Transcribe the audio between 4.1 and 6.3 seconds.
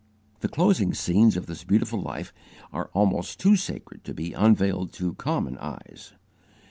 be unveiled to common eyes.